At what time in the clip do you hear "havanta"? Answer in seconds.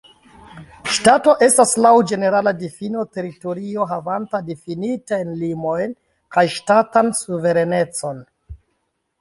3.91-4.41